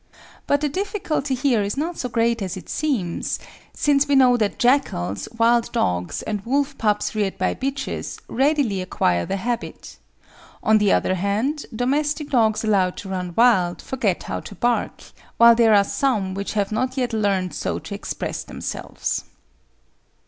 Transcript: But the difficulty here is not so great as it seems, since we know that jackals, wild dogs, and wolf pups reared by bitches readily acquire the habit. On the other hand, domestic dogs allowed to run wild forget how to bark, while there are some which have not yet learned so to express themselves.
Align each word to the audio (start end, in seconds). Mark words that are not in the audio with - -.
But 0.47 0.61
the 0.61 0.67
difficulty 0.67 1.35
here 1.35 1.61
is 1.61 1.77
not 1.77 1.95
so 1.95 2.09
great 2.09 2.41
as 2.41 2.57
it 2.57 2.69
seems, 2.69 3.37
since 3.71 4.07
we 4.07 4.15
know 4.15 4.35
that 4.35 4.57
jackals, 4.57 5.27
wild 5.37 5.71
dogs, 5.71 6.23
and 6.23 6.43
wolf 6.43 6.75
pups 6.79 7.13
reared 7.13 7.37
by 7.37 7.53
bitches 7.53 8.19
readily 8.27 8.81
acquire 8.81 9.27
the 9.27 9.35
habit. 9.37 9.97
On 10.63 10.79
the 10.79 10.91
other 10.91 11.13
hand, 11.13 11.67
domestic 11.75 12.31
dogs 12.31 12.63
allowed 12.63 12.97
to 12.97 13.09
run 13.09 13.35
wild 13.37 13.79
forget 13.79 14.23
how 14.23 14.39
to 14.39 14.55
bark, 14.55 15.03
while 15.37 15.53
there 15.53 15.75
are 15.75 15.83
some 15.83 16.33
which 16.33 16.53
have 16.53 16.71
not 16.71 16.97
yet 16.97 17.13
learned 17.13 17.53
so 17.53 17.77
to 17.77 17.93
express 17.93 18.43
themselves. 18.43 19.25